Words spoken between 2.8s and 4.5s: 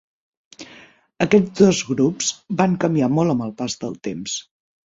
canviar molt amb el pas del temps.